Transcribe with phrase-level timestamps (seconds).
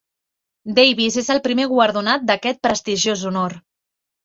[0.79, 3.57] Davies és el primer guardonat d'aquest prestigiós honor.